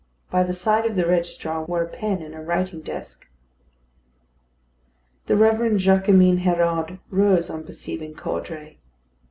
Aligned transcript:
By 0.31 0.41
the 0.41 0.51
side 0.51 0.87
of 0.87 0.95
the 0.95 1.05
register 1.05 1.61
were 1.61 1.83
a 1.83 1.87
pen 1.87 2.23
and 2.23 2.33
a 2.33 2.39
writing 2.41 2.81
desk. 2.81 3.29
The 5.27 5.37
Reverend 5.37 5.79
Jaquemin 5.79 6.39
Hérode 6.39 6.97
rose 7.11 7.51
on 7.51 7.63
perceiving 7.63 8.15
Caudray. 8.15 8.79